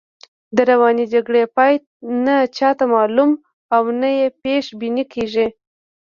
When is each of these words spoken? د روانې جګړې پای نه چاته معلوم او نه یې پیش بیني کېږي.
د 0.55 0.57
روانې 0.71 1.05
جګړې 1.13 1.43
پای 1.55 1.73
نه 2.25 2.35
چاته 2.57 2.85
معلوم 2.95 3.31
او 3.75 3.83
نه 4.01 4.09
یې 4.19 4.27
پیش 4.41 4.65
بیني 4.79 5.03
کېږي. 5.13 5.47